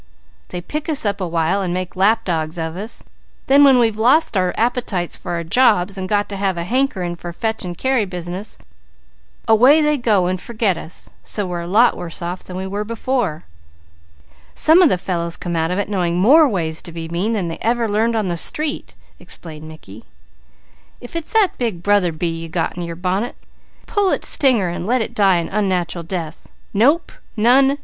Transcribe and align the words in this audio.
They 0.49 0.61
pick 0.61 0.89
us 0.89 1.05
up 1.05 1.21
a 1.21 1.27
while 1.27 1.61
and 1.61 1.75
make 1.75 1.95
lap 1.95 2.25
dogs 2.25 2.57
of 2.57 2.75
us, 2.75 3.03
then 3.45 3.63
when 3.63 3.77
we've 3.77 3.99
lost 3.99 4.35
our 4.35 4.51
appetites 4.57 5.15
for 5.15 5.33
our 5.33 5.43
jobs 5.43 5.95
and 5.95 6.09
got 6.09 6.27
to 6.29 6.37
having 6.37 6.61
a 6.63 6.65
hankerin' 6.65 7.15
for 7.15 7.29
the 7.31 7.37
fetch 7.37 7.63
and 7.63 7.77
carry 7.77 8.05
business 8.05 8.57
away 9.47 9.79
they 9.79 9.97
go 9.97 10.25
and 10.25 10.41
forget 10.41 10.75
us, 10.75 11.11
so 11.21 11.45
we're 11.45 11.61
a 11.61 11.67
lot 11.67 11.95
worse 11.95 12.19
off 12.19 12.43
than 12.43 12.55
we 12.57 12.65
were 12.65 12.83
before. 12.83 13.43
Some 14.55 14.81
of 14.81 14.89
the 14.89 14.97
fellows 14.97 15.37
come 15.37 15.55
out 15.55 15.69
of 15.69 15.77
it 15.77 15.87
knowing 15.87 16.17
more 16.17 16.49
ways 16.49 16.81
to 16.81 16.91
be 16.91 17.07
mean 17.07 17.33
than 17.33 17.47
they 17.47 17.59
ever 17.61 17.87
learned 17.87 18.15
on 18.15 18.27
the 18.27 18.37
street," 18.37 18.95
explained 19.19 19.67
Mickey. 19.67 20.05
"If 20.99 21.15
it's 21.15 21.33
that 21.33 21.59
Big 21.59 21.83
Brother 21.83 22.11
bee 22.11 22.25
you 22.27 22.49
got 22.49 22.75
in 22.75 22.81
your 22.81 22.95
bonnet, 22.95 23.35
pull 23.85 24.09
its 24.09 24.27
stinger 24.27 24.67
and 24.67 24.83
let 24.83 25.03
it 25.03 25.13
die 25.13 25.37
an 25.37 25.47
unnatural 25.49 26.01
death! 26.03 26.47
Nope! 26.73 27.11
None! 27.37 27.77